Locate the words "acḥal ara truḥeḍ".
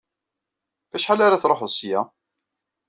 0.97-1.69